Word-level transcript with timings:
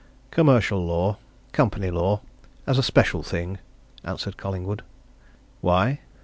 "Commercial 0.31 0.83
law 0.83 1.17
company 1.51 1.91
law 1.91 2.21
as 2.65 2.79
a 2.79 2.81
special 2.81 3.21
thing," 3.21 3.59
answered 4.03 4.35
Collingwood. 4.35 4.81
"Why?" 5.61 5.99